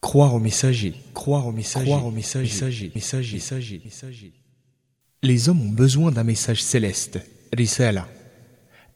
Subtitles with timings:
[0.00, 4.32] Croire au messager, croire au messager, croire au messager, messager, messager, messager, messager.
[5.22, 7.18] Les hommes ont besoin d'un message céleste,
[7.52, 8.06] risala.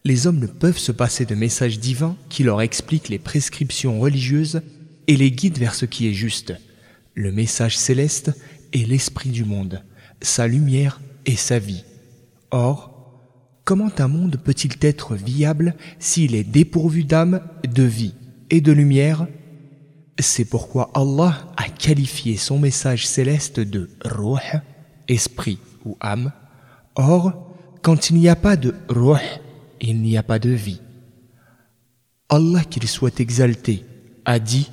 [0.05, 4.63] Les hommes ne peuvent se passer de messages divins qui leur expliquent les prescriptions religieuses
[5.09, 6.55] et les guident vers ce qui est juste.
[7.14, 8.32] Le message céleste
[8.72, 9.82] est l'esprit du monde,
[10.22, 11.85] sa lumière et sa vie.
[12.51, 12.90] Or,
[13.64, 18.14] comment un monde peut-il être viable s'il est dépourvu d'âme, de vie
[18.51, 19.27] et de lumière
[20.20, 24.59] C'est pourquoi Allah a qualifié son message céleste de ruh,
[25.07, 26.31] esprit ou âme.
[26.95, 27.34] Or,
[27.81, 29.20] quand il n'y a pas de ruh,
[29.81, 30.80] il n'y a pas de vie.
[32.30, 33.84] Allah qu'il soit exalté
[34.25, 34.70] a dit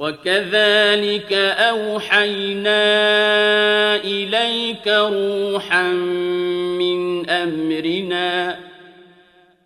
[0.00, 2.80] وكذلك أوحينا
[3.96, 5.92] إليك روحا
[6.80, 8.63] من أمرنا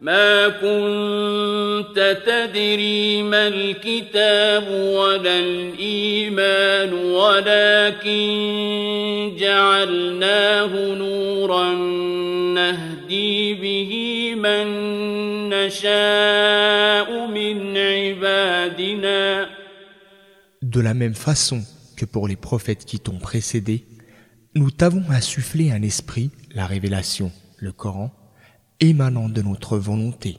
[0.00, 8.26] ما كنت تدري ما الكتاب ولا الإيمان ولكن
[9.38, 11.72] جعلناه نورا
[12.54, 13.92] نهدي به
[14.34, 14.68] من
[15.48, 19.48] نشاء من عبادنا
[20.62, 21.62] De la même façon
[21.96, 23.86] que pour les prophètes qui t'ont précédé,
[24.54, 28.10] nous t'avons insufflé un esprit, la révélation, le Coran,
[28.79, 30.37] émanant de notre volonté.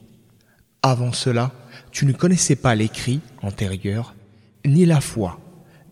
[0.81, 1.51] Avant cela,
[1.91, 4.15] tu ne connaissais pas l'écrit antérieur,
[4.65, 5.39] ni la foi,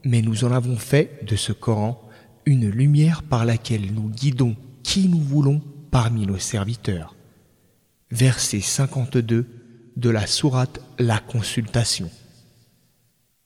[0.03, 2.01] mais nous en avons fait de ce Coran
[2.45, 5.61] une lumière par laquelle nous guidons qui nous voulons
[5.91, 7.15] parmi nos serviteurs.
[8.11, 9.45] Verset 52
[9.95, 12.09] de la sourate La Consultation.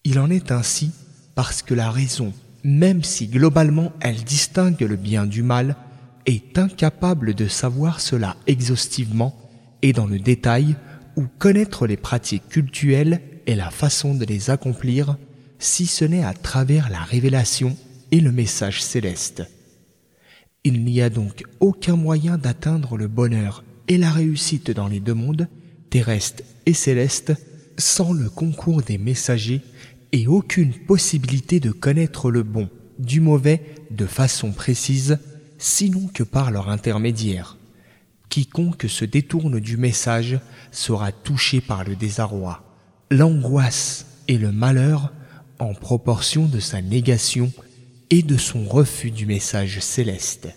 [0.06, 0.92] Il en est ainsi
[1.36, 5.76] parce que la raison, même si globalement elle distingue le bien du mal,
[6.26, 9.38] est incapable de savoir cela exhaustivement
[9.82, 10.76] et dans le détail
[11.16, 15.18] ou connaître les pratiques cultuelles et la façon de les accomplir,
[15.60, 17.76] si ce n'est à travers la révélation
[18.12, 19.44] et le message céleste.
[20.64, 25.14] Il n'y a donc aucun moyen d'atteindre le bonheur et la réussite dans les deux
[25.14, 25.48] mondes,
[25.90, 27.34] terrestres et célestes,
[27.78, 29.62] sans le concours des messagers
[30.12, 32.70] et aucune possibilité de connaître le bon
[33.00, 33.62] du mauvais
[33.92, 35.20] de façon précise,
[35.64, 37.58] sinon que par leur intermédiaire.
[38.28, 40.40] Quiconque se détourne du message
[40.72, 42.64] sera touché par le désarroi,
[43.10, 45.14] l'angoisse et le malheur
[45.60, 47.50] en proportion de sa négation
[48.10, 50.50] et de son refus du message céleste.